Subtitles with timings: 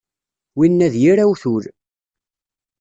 [0.57, 1.65] Winna d yir awtul.